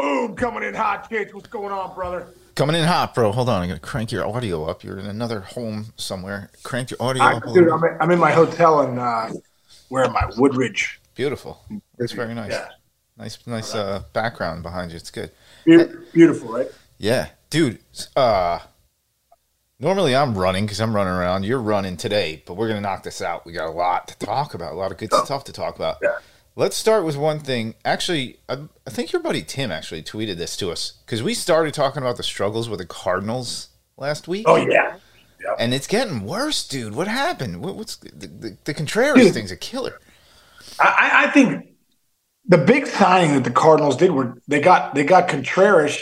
[0.00, 1.34] Boom, coming in hot, kids.
[1.34, 2.26] What's going on, brother?
[2.54, 3.32] Coming in hot, bro.
[3.32, 3.60] Hold on.
[3.60, 4.82] I'm going to crank your audio up.
[4.82, 6.50] You're in another home somewhere.
[6.62, 7.42] Crank your audio I, up.
[7.52, 7.68] dude.
[7.68, 9.30] I'm in, I'm in my hotel in uh,
[9.90, 10.30] where am I?
[10.38, 11.00] Woodridge.
[11.14, 11.62] Beautiful.
[11.98, 12.52] That's very nice.
[12.52, 12.68] Yeah,
[13.18, 14.96] Nice, nice uh, background behind you.
[14.96, 15.32] It's good.
[15.66, 15.84] Be-
[16.14, 16.68] beautiful, right?
[16.96, 17.80] Yeah, dude.
[18.16, 18.60] Uh,
[19.78, 21.44] normally I'm running because I'm running around.
[21.44, 23.44] You're running today, but we're gonna knock this out.
[23.44, 24.72] We got a lot to talk about.
[24.72, 25.98] A lot of good stuff to talk about.
[26.02, 26.16] Yeah.
[26.56, 27.74] Let's start with one thing.
[27.84, 31.72] Actually, I, I think your buddy Tim actually tweeted this to us because we started
[31.74, 34.44] talking about the struggles with the Cardinals last week.
[34.48, 34.96] Oh yeah,
[35.58, 36.94] And it's getting worse, dude.
[36.94, 37.62] What happened?
[37.62, 39.32] What, what's the, the, the Contreras Dude.
[39.34, 40.00] thing's a killer.
[40.78, 41.66] I, I- I think
[42.46, 45.98] the big signing that the Cardinals did were they got they got Contreras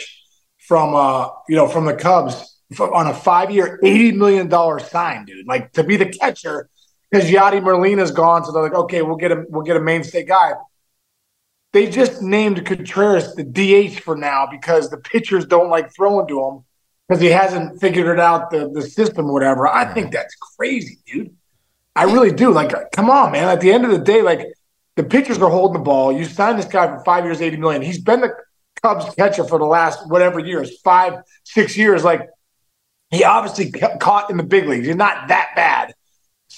[0.66, 5.24] from uh you know from the Cubs on a five year eighty million dollar sign,
[5.26, 5.46] dude.
[5.46, 6.70] Like to be the catcher
[7.10, 10.24] because Yadi Molina's gone, so they're like, okay, we'll get a we'll get a mainstay
[10.24, 10.52] guy.
[11.72, 16.44] They just named Contreras the DH for now because the pitchers don't like throwing to
[16.44, 16.64] him
[17.08, 19.66] because he hasn't figured it out the the system or whatever.
[19.66, 21.34] I think that's crazy, dude.
[21.96, 22.52] I really do.
[22.52, 23.48] Like, come on, man.
[23.48, 24.46] At the end of the day, like
[24.96, 26.12] the pitchers are holding the ball.
[26.12, 27.82] You signed this guy for five years, eighty million.
[27.82, 28.34] He's been the
[28.82, 32.04] Cubs catcher for the last whatever years, five, six years.
[32.04, 32.28] Like
[33.10, 34.86] he obviously ca- caught in the big leagues.
[34.86, 35.94] He's not that bad.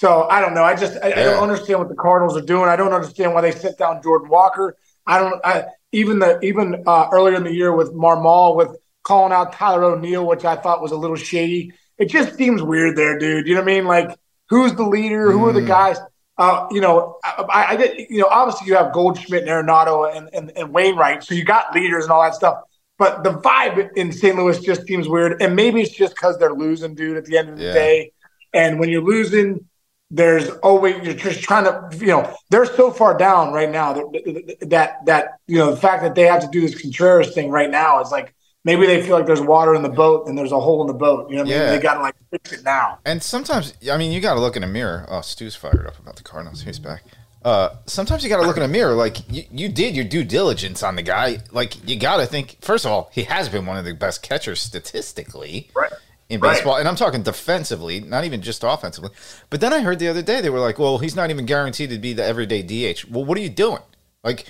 [0.01, 0.63] So I don't know.
[0.63, 2.67] I just I, I don't understand what the Cardinals are doing.
[2.67, 4.75] I don't understand why they sit down Jordan Walker.
[5.05, 5.39] I don't.
[5.45, 9.83] I, even the even uh, earlier in the year with Marmol with calling out Tyler
[9.83, 11.73] O'Neill, which I thought was a little shady.
[11.99, 13.45] It just seems weird there, dude.
[13.45, 13.85] You know what I mean?
[13.85, 14.17] Like
[14.49, 15.31] who's the leader?
[15.31, 15.67] Who are the Mm.
[15.67, 15.99] guys?
[16.35, 20.27] Uh, you know, I, I, get, you know, obviously you have Goldschmidt and Arenado and,
[20.33, 22.61] and, and Wainwright, so you got leaders and all that stuff.
[22.97, 24.35] But the vibe in St.
[24.35, 27.17] Louis just seems weird, and maybe it's just because they're losing, dude.
[27.17, 27.73] At the end of the Yeah.
[27.73, 28.11] day,
[28.53, 29.67] and when you're losing,
[30.11, 34.57] there's always you're just trying to, you know, they're so far down right now that
[34.61, 37.69] that that you know the fact that they have to do this Contreras thing right
[37.69, 38.35] now is like
[38.65, 40.93] maybe they feel like there's water in the boat and there's a hole in the
[40.93, 41.29] boat.
[41.29, 41.67] You know, what I mean?
[41.69, 42.99] They got to like fix it now.
[43.05, 45.05] And sometimes, I mean, you got to look in a mirror.
[45.07, 46.61] Oh, Stu's fired up about the Cardinals.
[46.61, 47.03] He's back.
[47.43, 48.93] Uh, sometimes you got to look in a mirror.
[48.93, 51.39] Like you, you did your due diligence on the guy.
[51.51, 52.57] Like you got to think.
[52.61, 55.91] First of all, he has been one of the best catchers statistically Right.
[56.31, 56.53] In Right.
[56.55, 59.11] baseball, and I'm talking defensively, not even just offensively.
[59.49, 61.89] But then I heard the other day they were like, "Well, he's not even guaranteed
[61.91, 63.81] to be the everyday DH." Well, what are you doing?
[64.23, 64.45] Like,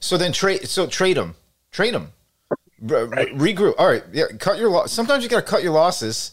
[0.00, 0.68] so then trade.
[0.68, 1.34] So trade him.
[1.72, 2.12] Trade him.
[2.80, 3.74] Re- Regroup.
[3.78, 4.04] All right.
[4.12, 4.24] Yeah.
[4.38, 4.92] Cut your loss.
[4.92, 6.32] Sometimes you got to cut your losses.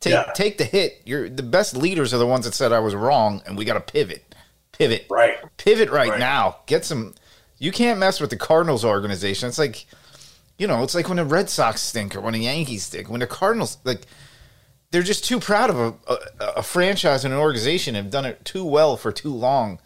[0.00, 0.30] Take Yeah.
[0.34, 1.02] take the hit.
[1.04, 3.74] You're the best leaders are the ones that said I was wrong, and we got
[3.74, 4.34] to pivot.
[4.72, 5.06] Pivot.
[5.10, 5.36] Right.
[5.56, 6.20] Pivot right, Right.
[6.20, 6.58] now.
[6.66, 7.14] Get some.
[7.58, 9.48] You can't mess with the Cardinals organization.
[9.48, 9.86] It's like,
[10.56, 13.10] you know, it's like when the Red Sox stink or when the Yankees stink.
[13.10, 14.02] When the Cardinals like,
[14.90, 18.24] they're just too proud of a, a, a franchise and an organization and have done
[18.24, 19.78] it too well for too long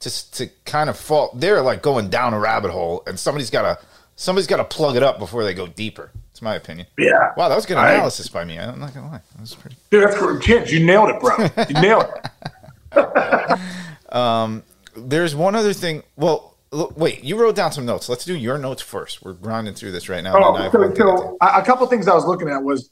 [0.00, 1.30] to to kind of fall.
[1.34, 3.84] They're like going down a rabbit hole, and somebody's got to
[4.16, 6.10] somebody's got to plug it up before they go deeper.
[6.30, 6.86] It's my opinion.
[6.96, 7.32] Yeah.
[7.36, 8.58] Wow, that was good I- analysis by me.
[8.58, 9.76] I'm not gonna lie, that was pretty.
[9.90, 10.46] Dude, that's.
[10.46, 11.36] Chance, you nailed it, bro.
[11.68, 13.58] You nailed it.
[14.10, 14.62] Um,
[14.96, 16.02] there's one other thing.
[16.16, 18.08] Well, look, wait, you wrote down some notes.
[18.08, 19.22] Let's do your notes first.
[19.22, 20.34] We're grinding through this right now.
[20.34, 22.62] Oh, I Oh, so, one thing to so a couple things I was looking at
[22.62, 22.90] was,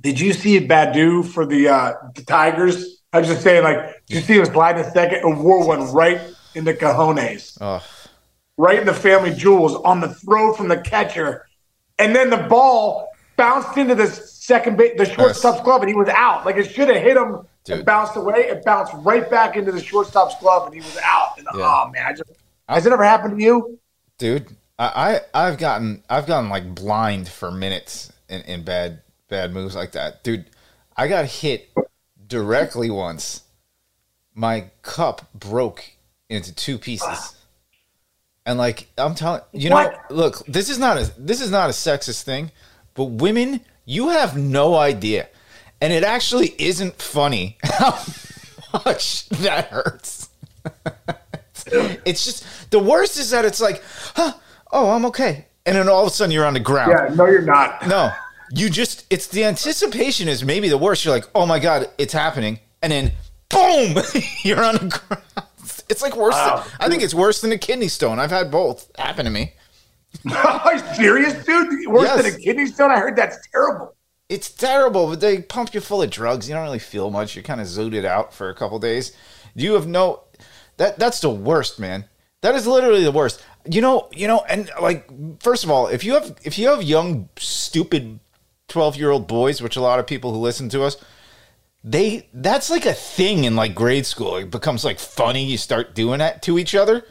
[0.00, 3.02] did you see Baddoo for the uh, the Tigers?
[3.12, 5.92] I was just saying, like, did you see him slide in second and wore one
[5.92, 6.20] right
[6.54, 7.84] in the cojones, Oh,
[8.56, 11.46] right in the family jewels on the throw from the catcher,
[11.98, 16.08] and then the ball bounced into the second base, the shortstop's glove, and he was
[16.08, 16.44] out.
[16.46, 17.76] Like it should have hit him Dude.
[17.78, 18.42] and bounced away.
[18.48, 21.36] It bounced right back into the shortstop's glove, and he was out.
[21.38, 21.62] And Yeah.
[21.86, 22.30] oh man, I just
[22.68, 23.78] has it ever happened to you?
[24.18, 24.46] dude,
[24.78, 29.74] I, I I've gotten I've gotten like blind for minutes in, in bad bad moves
[29.74, 30.44] like that, dude.
[30.96, 31.70] I got hit
[32.26, 33.42] directly once.
[34.34, 35.84] My cup broke
[36.28, 37.36] into two pieces.
[38.44, 40.10] And like I'm telling you know, What?
[40.10, 42.50] look, this is not a this is not a sexist thing,
[42.94, 45.28] but women, you have no idea.
[45.80, 47.98] And it actually isn't funny how
[48.84, 50.28] much that hurts.
[52.04, 53.82] it's just the worst is that it's like,
[54.14, 54.32] huh,
[54.72, 55.46] oh, I'm okay.
[55.66, 56.92] And then all of a sudden you're on the ground.
[56.92, 57.86] Yeah, no, you're not.
[57.86, 58.10] No,
[58.52, 61.04] you just, it's the anticipation is maybe the worst.
[61.04, 62.58] You're like, oh my God, it's happening.
[62.82, 63.12] And then
[63.48, 64.02] boom,
[64.44, 65.22] you're on the ground.
[65.88, 66.34] It's like worse.
[66.34, 66.64] Wow.
[66.64, 68.18] Than, I think it's worse than a kidney stone.
[68.18, 69.54] I've had both happen to me.
[70.34, 71.88] Are you serious, dude?
[71.88, 72.22] Worse Yes.
[72.22, 72.90] than a kidney stone?
[72.90, 73.94] I heard that's terrible.
[74.28, 76.48] It's terrible, but they pump you full of drugs.
[76.48, 77.34] You don't really feel much.
[77.34, 79.12] You're kind of zooted out for a couple days.
[79.54, 80.22] You have no
[80.76, 82.04] that that's the worst, man.
[82.42, 83.44] That is literally the worst.
[83.68, 85.08] You know, you know, and like
[85.42, 88.20] first of all, if you have if you have young stupid
[88.70, 90.96] 12-year-old boys, which a lot of people who listen to us,
[91.82, 94.36] they that's like a thing in like grade school.
[94.36, 95.44] It becomes like funny.
[95.44, 97.04] You start doing that to each other.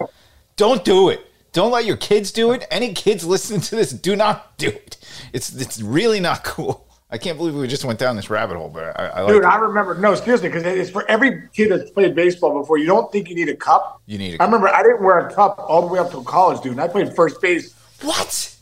[0.56, 1.26] Don't do it.
[1.52, 2.66] Don't let your kids do it.
[2.70, 4.98] Any kids listening to this, do not do it.
[5.34, 6.86] It's it's really not cool.
[7.12, 9.44] I can't believe we just went down this rabbit hole, but I, I like Dude,
[9.44, 9.48] it.
[9.48, 9.96] I remember.
[9.96, 12.78] No, seriously, because it's for every kid that's played baseball before.
[12.78, 14.00] You don't think you need a cup.
[14.06, 16.24] You need a I remember I didn't wear a cup all the way up to
[16.24, 16.74] college, dude.
[16.74, 17.74] And I played first base.
[18.04, 18.56] what?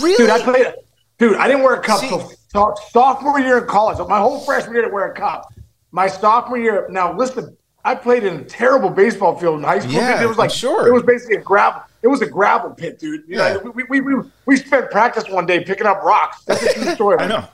[0.00, 0.16] Really?
[0.16, 0.72] Dude, I played.
[1.18, 3.98] Dude, I didn't wear a cup See- till so- sophomore year in college.
[4.08, 5.52] My whole freshman year, I didn't wear a cup.
[5.92, 6.86] My sophomore year.
[6.90, 9.92] Now, listen, I played in a terrible baseball field in high school.
[9.92, 10.86] Yeah, it was like I'm sure.
[10.86, 11.82] It was basically a gravel.
[12.02, 13.24] It was a gravel pit, dude.
[13.28, 13.54] You Yeah.
[13.54, 14.14] know, we, we, we,
[14.46, 16.42] we spent practice one day picking up rocks.
[16.44, 17.18] That's a true story.
[17.18, 17.48] I know.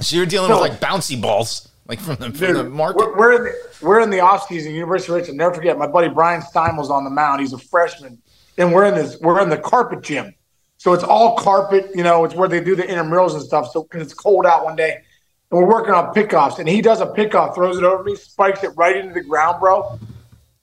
[0.00, 2.98] So you're dealing So- with like bouncy balls, like from the, from Dude, the market.
[2.98, 4.74] We're, we're in the we're in the off season.
[4.74, 5.38] University of Richmond.
[5.38, 5.78] Never forget.
[5.78, 7.40] My buddy Brian Steimel's on the mound.
[7.40, 8.18] He's a freshman,
[8.58, 9.18] and we're in this.
[9.20, 10.34] We're in the carpet gym.
[10.78, 11.90] So it's all carpet.
[11.94, 13.70] You know, it's where they do the intramurals and stuff.
[13.72, 15.02] So because it's cold out one day,
[15.50, 18.62] and we're working on pickoffs, and he does a pickoff, throws it over me, spikes
[18.64, 19.98] it right into the ground, bro.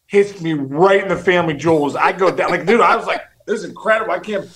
[0.08, 1.96] Hits me right in the family jewels.
[1.96, 2.82] I go down like, dude.
[2.82, 4.12] I was like, this is incredible.
[4.12, 4.48] I can't.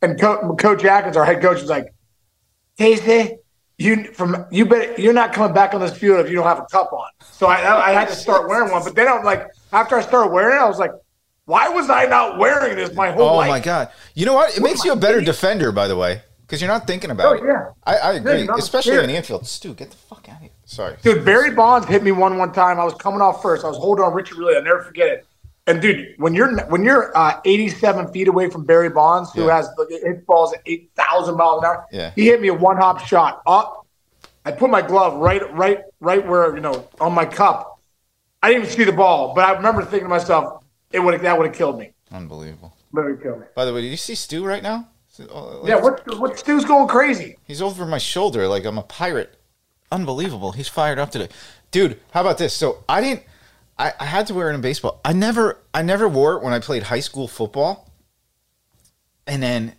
[0.00, 1.92] And Co- Coach Atkins, our head coach, is like,
[2.78, 3.36] Casey,
[3.78, 6.58] you from you bet you're not coming back on this field if you don't have
[6.58, 7.08] a cup on.
[7.20, 8.82] So I I, I had to start wearing one.
[8.82, 10.92] But then I'm like, after I started wearing it, I was like,
[11.44, 13.48] why was I not wearing this my whole Oh life?
[13.48, 13.88] Oh my god!
[14.14, 14.56] You know what?
[14.56, 17.32] It makes you a better defender, by the way, because you're not thinking about Oh,
[17.32, 17.42] it.
[17.46, 17.70] yeah.
[17.84, 19.04] I, I agree, you're especially scared.
[19.04, 19.46] in the infield.
[19.46, 20.50] Stu, get the fuck out of here.
[20.64, 20.96] Sorry.
[21.02, 22.78] Dude, Barry Bonds hit me one one time.
[22.78, 23.64] I was coming off first.
[23.64, 24.56] I was holding on Rich Aurilia.
[24.56, 25.26] I'll never forget it.
[25.66, 29.56] And dude, when you're when you're uh, 87 feet away from Barry Bonds, who Yeah.
[29.56, 32.10] has hits balls at 8,000 miles an hour, Yeah.
[32.16, 33.86] he hit me a one hop shot up.
[34.44, 37.80] I put my glove right right right where you know on my cup.
[38.42, 40.61] I didn't even see the ball, but I remember thinking to myself,
[40.92, 41.92] it would that would have killed me.
[42.10, 42.76] Unbelievable.
[42.92, 43.46] Literally killed me.
[43.54, 44.88] By the way, did you see Stu right now?
[45.30, 47.36] Oh, like, Yeah, what what Stu's going crazy?
[47.44, 49.38] He's over my shoulder like I'm a pirate.
[49.90, 50.52] Unbelievable.
[50.52, 51.28] He's fired up today.
[51.70, 52.54] Dude, how about this?
[52.54, 53.22] So I didn't
[53.78, 55.00] I, I had to wear it in baseball.
[55.04, 57.90] I never I never wore it when I played high school football.
[59.26, 59.74] And then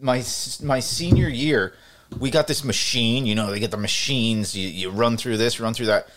[0.00, 0.22] my
[0.62, 1.74] my senior year,
[2.18, 5.60] we got this machine, you know, they get the machines, you, you run through this,
[5.60, 6.08] run through that.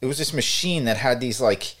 [0.00, 1.74] It was this machine that had these like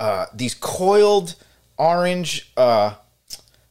[0.00, 1.36] uh these coiled
[1.76, 2.94] orange uh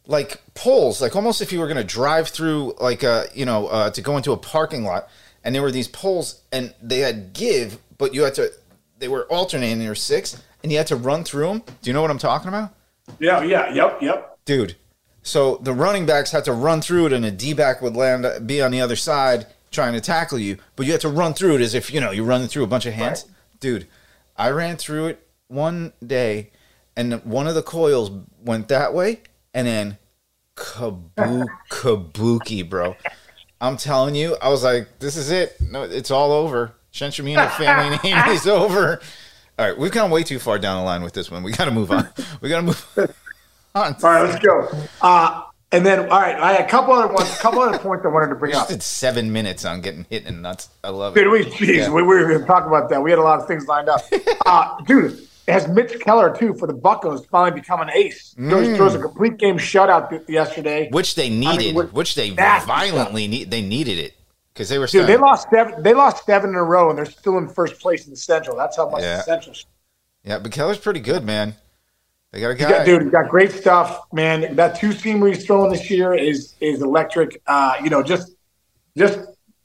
[0.10, 3.68] like poles, like almost if you were going to drive through, like uh, you know,
[3.68, 5.08] uh, to go into a parking lot,
[5.44, 8.52] and there were these poles, and they had give, but you had to,
[8.98, 9.78] they were alternating.
[9.80, 11.60] There were six, and you had to run through them.
[11.81, 12.74] Do you know what I'm talking about,
[13.20, 14.40] Yeah, yeah, yep, yep.
[14.46, 14.75] dude?
[15.22, 18.25] So the running backs had to run through it, and a D back would land,
[18.48, 21.56] be on the other side trying to tackle you, but you had to run through
[21.56, 23.25] it as if you know you're running through a bunch of hands,
[23.60, 23.86] dude.
[24.36, 26.51] I ran through it one day,
[26.96, 28.10] and one of the coils
[28.44, 29.19] went that way,
[29.54, 29.98] and then
[30.56, 32.96] kabu- kabuki, bro.
[33.62, 35.60] I'm telling you, I was like, this is it.
[35.60, 36.74] No, it's all over.
[36.94, 39.01] Shenshimino family name is over.
[39.57, 41.44] All right, we've gone way too far down the line with this one.
[41.44, 42.07] We got to move on.
[42.42, 42.88] We got to move
[43.75, 43.94] on.
[43.96, 44.69] All right, let's go.
[45.01, 48.04] Uh, and then, all right, I had a couple other ones, a couple other points
[48.06, 48.69] I wanted to bring We up.
[48.69, 50.70] did seven minutes on getting hit in the nuts.
[50.84, 51.22] I love it.
[51.24, 51.89] Dude, we, geez, Yeah.
[51.91, 53.03] we, we were going to talk about that.
[53.03, 54.01] We had a lot of things lined up.
[54.46, 58.34] Uh, dude, has Mitch Keller, too, for the Buccos finally become an ace.
[58.38, 60.89] Throws, throws a complete game shutout yesterday.
[60.91, 61.75] Which they needed.
[61.75, 63.51] what- which they violently need.
[63.51, 64.13] They needed it
[64.53, 64.88] because they were.
[64.88, 65.82] Dude, they lost seven.
[65.84, 68.56] They lost seven in a row, and they're still in first place in the Central.
[68.58, 69.18] That's how much Yeah.
[69.18, 69.56] the Central.
[70.24, 71.56] Yeah, but Keller's pretty good, man.
[72.32, 72.70] They got a You guy.
[72.70, 74.56] got, dude, you got great stuff, man.
[74.56, 77.41] That two seamer he's throwing this year is is electric.
[77.48, 78.34] Uh, you know, just
[78.98, 79.20] just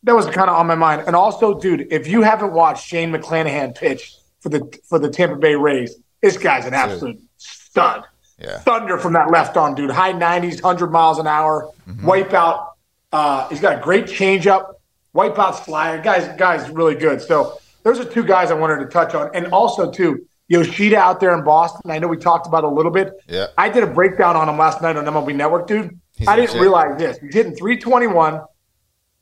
[0.04, 1.02] that was kind of on my mind.
[1.06, 4.14] And also, dude, if you haven't watched Shane McClanahan pitch
[4.44, 8.04] for the for the Tampa Bay Rays, this guy's an absolute stud.
[8.38, 8.58] Yeah.
[8.58, 9.90] Thunder from that left arm, dude.
[9.90, 12.66] High nineties, hundred miles an hour, wipeout.
[13.10, 14.74] Uh, he's got a great changeup,
[15.14, 16.02] wipeout slider.
[16.02, 17.22] Guys, guys, really good.
[17.22, 20.26] So those are two guys I wanted to touch on, and also too.
[20.46, 21.90] Yoshida out there in Boston.
[21.90, 23.14] I know we talked about a little bit.
[23.26, 23.46] Yeah.
[23.56, 25.98] I did a breakdown on him last night on MLB Network, dude.
[26.16, 27.16] He's I didn't realize this.
[27.16, 28.42] He's hitting 321,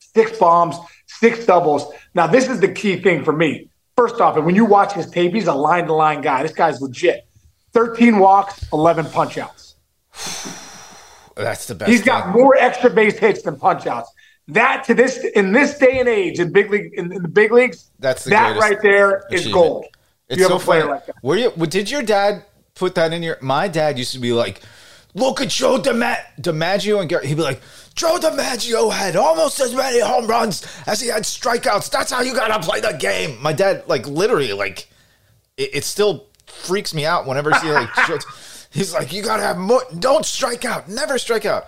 [0.01, 0.75] six bombs,
[1.07, 1.95] six doubles.
[2.13, 3.69] Now, this is the key thing for me.
[3.97, 6.43] First off, and when you watch his tape, he's a line to line guy.
[6.43, 7.27] This guy's legit.
[7.73, 9.77] 13 walks, 11 punch outs.
[11.37, 11.91] That's the best.
[11.91, 12.43] He's got thing.
[12.43, 14.11] more extra base hits than punch outs.
[14.49, 17.53] That to this in this day and age in big league in, in the big
[17.53, 19.87] leagues, That's that right there is gold.
[20.29, 20.93] It's you have so a player funny.
[20.93, 21.17] like that.
[21.23, 21.51] Were you?
[21.51, 22.45] Did your dad
[22.75, 23.39] put that in your?
[23.41, 24.61] My dad used to be like,
[25.15, 27.61] "Look at Joe DiMa- DiMaggio," and Gar- he'd be like,
[27.95, 31.91] "Joe DiMaggio had almost as many home runs as he had strikeouts.
[31.91, 34.89] That's how you gotta play the game." My dad, like, literally, like,
[35.57, 37.91] it, it still freaks me out whenever I see like,
[38.71, 39.83] he's like, "You gotta have more.
[39.99, 40.89] Don't strike out.
[40.89, 41.67] Never strike out."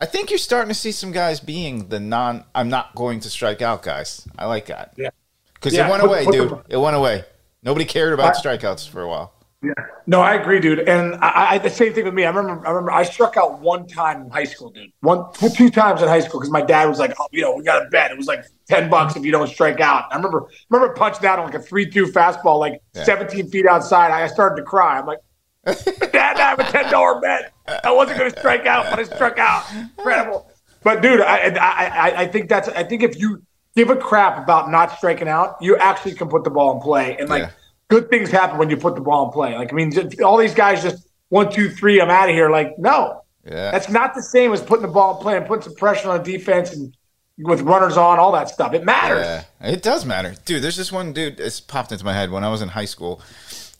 [0.00, 2.44] I think you're starting to see some guys being the non.
[2.54, 4.26] I'm not going to strike out guys.
[4.38, 4.92] I like that.
[4.96, 5.10] Yeah.
[5.54, 6.58] Because Yeah, it went away, dude.
[6.68, 7.24] It went away.
[7.62, 9.32] Nobody cared about strikeouts for a while.
[9.62, 9.72] Yeah.
[10.06, 10.80] No, I agree, dude.
[10.80, 12.24] And I, I the same thing with me.
[12.24, 14.92] I remember, I remember, I struck out one time in high school, dude.
[15.00, 17.56] One, two, two times in high school because my dad was like, oh, you know,
[17.56, 18.10] we got a bet.
[18.10, 20.04] It was like ten bucks if you don't strike out.
[20.12, 23.04] I remember, remember punching out on like a three-two fastball, like yeah.
[23.04, 24.10] seventeen feet outside.
[24.10, 24.98] I started to cry.
[24.98, 25.20] I'm like,
[25.64, 27.52] Dad, I have a ten dollar bet.
[27.82, 29.64] I wasn't going to strike out, but I struck out.
[29.74, 30.48] Incredible.
[30.84, 32.68] But dude, I, I, I think that's.
[32.68, 33.42] I think if you
[33.74, 37.16] give a crap about not striking out, you actually can put the ball in play.
[37.18, 37.50] And like yeah.
[37.88, 39.56] Good things happen when you put the ball in play.
[39.56, 42.50] Like I mean, all these guys just one, two, three, I'm out of here.
[42.50, 43.70] Like no, yeah.
[43.70, 46.22] that's not the same as putting the ball in play and putting some pressure on
[46.22, 46.96] the defense and
[47.38, 48.72] with runners on, all that stuff.
[48.72, 49.44] It matters.
[49.60, 50.62] Yeah, it does matter, dude.
[50.62, 51.38] There's this one dude.
[51.38, 53.20] It's popped into my head when I was in high school.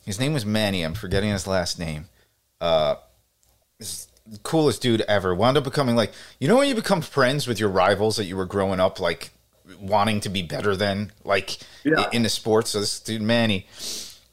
[0.05, 0.83] His name was Manny.
[0.83, 2.05] I'm forgetting his last name.
[2.61, 2.95] Uh,
[4.43, 5.33] coolest dude ever.
[5.33, 8.37] Wound up becoming like you know when you become friends with your rivals that you
[8.37, 9.31] were growing up like
[9.79, 12.09] wanting to be better than, like yeah.
[12.11, 12.71] in the sports.
[12.71, 13.67] So this dude Manny,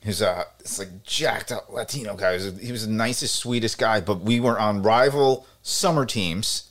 [0.02, 2.38] he's uh, a it's like jacked up Latino guy.
[2.38, 4.00] He was, he was the nicest, sweetest guy.
[4.00, 6.70] But we were on rival summer teams,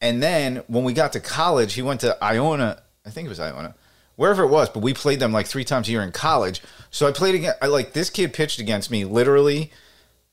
[0.00, 2.82] and then when we got to college, he went to Iona.
[3.04, 3.74] I think it was Iona.
[4.16, 6.62] Wherever it was, but we played them like three times a year in college.
[6.90, 7.54] So I played again.
[7.60, 9.70] I like this kid pitched against me literally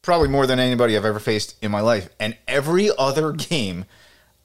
[0.04, 2.10] probably more than anybody I've ever faced in my life.
[2.20, 3.86] And every other game,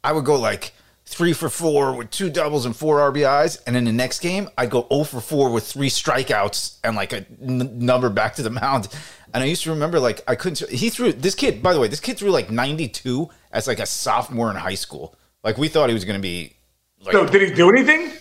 [0.03, 0.73] I would go like
[1.09, 3.61] three for four with two doubles and four RBIs.
[3.67, 7.13] And in the next game, I'd go 0 for four with three strikeouts and like
[7.13, 8.89] a n- number back to the mound.
[9.35, 10.69] And I used to remember like I couldn't.
[10.71, 11.63] He threw this kid.
[11.63, 15.17] By the way, this kid threw like 92 as like a sophomore in high school.
[15.43, 16.57] Like we thought he was going to be.
[17.03, 18.13] Like, so did he do anything?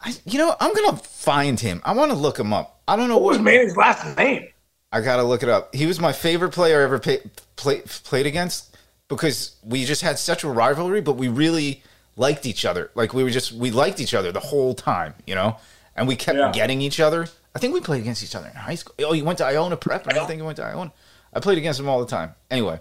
[0.00, 1.80] I, you know, I'm gonna find him.
[1.84, 2.82] I want to look him up.
[2.88, 4.48] I don't know what, what was Manny's last name.
[4.90, 5.74] I gotta look it up.
[5.74, 7.20] He was my favorite player I ever pay,
[7.54, 8.76] play, played against
[9.08, 11.82] because we just had such a rivalry, but we really
[12.16, 12.90] liked each other.
[12.94, 15.56] Like we were just we liked each other the whole time, you know,
[15.96, 16.52] and we kept yeah.
[16.52, 17.26] getting each other.
[17.54, 18.94] I think we played against each other in high school.
[19.00, 20.08] Oh, you went to Iona Prep?
[20.08, 20.92] I don't think you went to Iona.
[21.34, 22.34] I played against him all the time.
[22.50, 22.80] Anyway,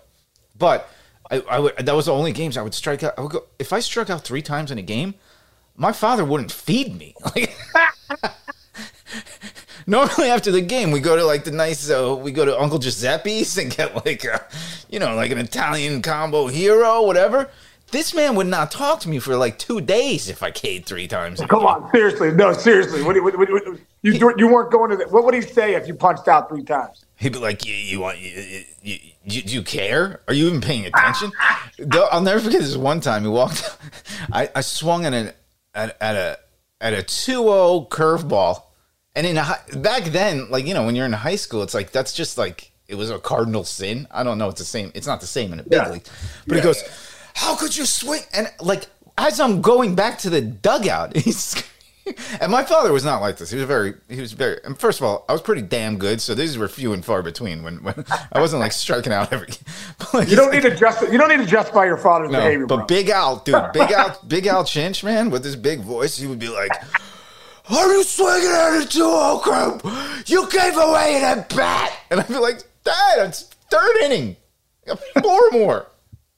[0.58, 0.90] but
[1.30, 3.14] I, I would that was the only games I would strike out.
[3.18, 5.16] I would go if I struck out three times in a game,
[5.76, 7.16] my father wouldn't feed me.
[7.36, 7.56] Like,
[9.88, 12.80] normally after the game we go to like the nice uh, we go to Uncle
[12.80, 14.46] Giuseppe's and get like a,
[14.90, 17.50] you know like an Italian combo hero whatever.
[17.92, 21.08] This man would not talk to me for like two days if I K'd three
[21.08, 21.42] times.
[21.42, 23.04] Come on, seriously, no, seriously.
[23.04, 23.64] What, what, what,
[24.02, 26.64] you you weren't going to the, what would he say if you punched out three
[26.64, 27.06] times?
[27.16, 30.22] He'd be like, "You, you want you, you, you, you care?
[30.28, 31.32] Are you even paying attention?"
[32.12, 33.24] I'll never forget this one time.
[33.24, 33.78] He walked.
[34.32, 35.34] I, I swung at an
[35.76, 36.40] at, at a
[36.80, 38.64] at a 2-0 curveball
[39.16, 41.92] and in a, back then, like you know, when you're in high school, it's like
[41.92, 44.08] that's just like it was a cardinal sin.
[44.12, 44.50] I don't know.
[44.50, 44.92] It's the same.
[44.96, 45.90] It's not the same in a big yeah.
[45.90, 46.08] league.
[46.48, 46.62] But yeah.
[46.62, 46.84] he goes,
[47.36, 51.62] "How could you swing?" And like as I'm going back to the dugout, he's.
[52.42, 53.52] and my father was not like this.
[53.52, 54.60] He was very, he was very.
[54.64, 57.22] And first of all, I was pretty damn good, so these were few and far
[57.22, 57.62] between.
[57.64, 59.50] When, when I wasn't like striking out every.
[60.14, 61.02] Like, you don't need to just.
[61.10, 62.66] You don't need to justify your father's no, behavior.
[62.66, 62.86] But bro.
[62.86, 66.40] Big Al, dude, Big Al, Big Al Chinch, man, with his big voice, he would
[66.40, 66.72] be like.
[67.70, 69.82] Are you swinging at a 2 crowd?
[70.26, 71.94] You gave away that bat.
[72.10, 74.36] And I'd be like, Dad, it's third inning.
[75.22, 75.91] Four more.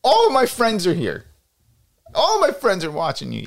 [0.03, 1.25] All my friends are here.
[2.13, 3.45] All my friends are watching you.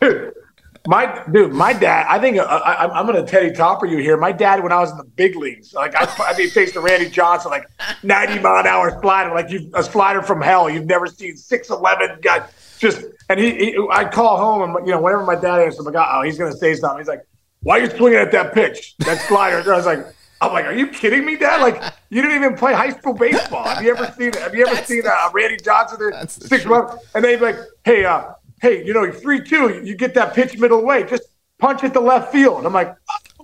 [0.00, 0.32] dude,
[0.86, 2.06] my dude, my dad.
[2.08, 4.16] I think uh, I, am going to Teddy Topper you here.
[4.16, 6.80] My dad, when I was in the big leagues, like I, I mean, faced a
[6.80, 7.66] Randy Johnson, like
[8.02, 10.68] 90 mile an hour slider, like you a slider from hell.
[10.68, 12.46] You've never seen 6'11 guy
[12.78, 15.92] just and he, he I'd call home and you know whenever my dad answers, I'm
[15.92, 16.98] like, oh, he's gonna say something.
[16.98, 17.26] He's like,
[17.62, 19.72] why are you swinging at that pitch, that slider?
[19.72, 20.04] I was like.
[20.40, 21.60] I'm like, are you kidding me, Dad?
[21.60, 23.64] Like, you didn't even play high school baseball.
[23.64, 24.32] Have you ever seen?
[24.34, 26.96] Have you ever seen uh, Randy Johnson there six months?
[27.14, 29.80] And they'd be like, hey, uh, hey, you know, you're three two.
[29.84, 31.04] You get that pitch middle way.
[31.04, 31.22] Just
[31.58, 32.66] punch at the left field.
[32.66, 32.94] I'm like,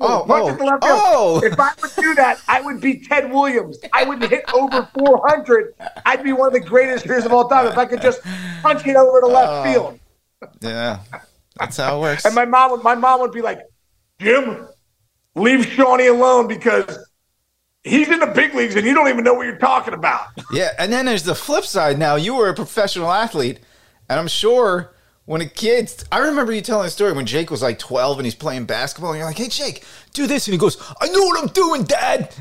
[0.00, 1.00] oh, punch oh, at the left field.
[1.00, 1.40] Oh.
[1.44, 3.78] If I would do that, I would be Ted Williams.
[3.92, 5.74] I would hit over 400.
[6.04, 8.20] I'd be one of the greatest hitters of all time if I could just
[8.62, 9.72] punch it over to left oh.
[9.72, 10.00] field.
[10.60, 11.00] Yeah,
[11.56, 12.24] that's how it works.
[12.24, 13.60] and my mom, my mom would be like,
[14.18, 14.66] Jim,
[15.34, 16.98] leave Shawnee alone because
[17.86, 20.28] he's in the big leagues and you don't even know what you're talking about.
[20.52, 21.98] Yeah, and then there's the flip side.
[21.98, 23.60] Now you were a professional athlete,
[24.08, 24.92] and I'm sure
[25.24, 28.26] when a kid, I remember you telling a story when Jake was like 12 and
[28.26, 31.24] he's playing basketball, and you're like, "Hey, Jake, do this," and he goes, "I know
[31.24, 32.34] what I'm doing, Dad."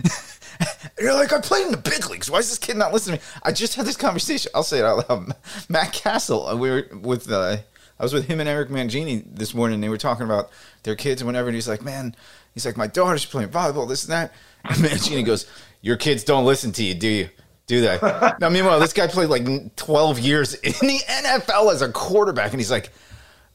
[0.99, 2.29] you're like, "I played in the big leagues.
[2.29, 3.31] Why is this kid not listening?" To me?
[3.43, 4.51] I just had this conversation.
[4.53, 5.35] I'll say it out loud.
[5.69, 7.29] Matt Cassel, uh, we were with.
[7.31, 7.57] Uh,
[7.97, 9.79] I was with him and Eric Mangini this morning.
[9.79, 10.49] They were talking about
[10.83, 11.47] their kids and whatever.
[11.47, 12.15] And he's like, "Man,
[12.53, 14.33] he's like, my daughter's playing volleyball, this and that."
[14.69, 15.45] And Mangini goes,
[15.81, 17.29] "Your kids don't listen to you, do you?"
[17.67, 17.97] do they?
[18.39, 22.59] now, meanwhile, this guy played like 12 years in the NFL as a quarterback, and
[22.59, 22.91] he's like,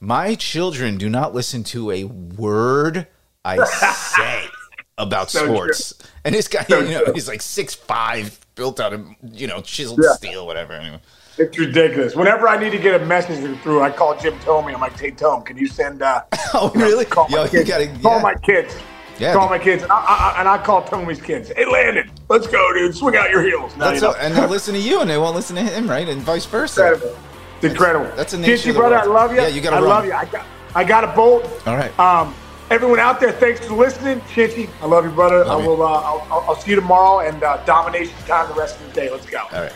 [0.01, 3.07] My children do not listen to a word
[3.45, 4.47] I say.
[4.99, 5.95] about So sports.
[6.25, 7.13] And this guy, So you know, true.
[7.15, 10.13] he's like six five, built out of you know chiseled Yeah.
[10.15, 10.73] steel, whatever.
[10.75, 11.01] Anyway,
[11.39, 12.15] It's ridiculous.
[12.17, 14.75] Whenever I need to get a message through, I call Jim Thome.
[14.75, 16.23] I'm like, "Hey Tom, can you send?" Uh,
[16.55, 17.05] oh really?
[17.05, 17.69] call my Yo, kids.
[17.69, 18.75] gotta call my kids.
[19.21, 19.35] Yeah.
[19.35, 21.53] Call my kids, and I, I, and I call Thome's kids.
[21.55, 22.97] Hey, Landon, let's go, dude.
[22.97, 23.77] Swing out your heels.
[23.77, 26.09] No, That's you and they'll listen to you, and they won't listen to him, right?
[26.09, 26.95] And vice versa.
[26.95, 27.19] incredible.
[27.57, 28.17] It's incredible.
[28.17, 28.97] that's the nature the brother.
[28.97, 29.43] I love you.
[29.43, 29.89] Yeah, you gotta I run.
[29.89, 30.15] love you.
[30.15, 31.45] I got, I got a bolt.
[31.67, 31.97] All right.
[32.01, 32.35] Um,
[32.71, 34.23] everyone out there, thanks for listening.
[34.33, 35.45] Chichi, I love you, brother.
[35.45, 35.69] Love I you.
[35.69, 35.83] will.
[35.83, 38.93] Uh, I'll, I'll, I'll see you tomorrow and uh, domination time the rest of the
[38.95, 39.11] day.
[39.11, 39.41] Let's go.
[39.53, 39.73] All right.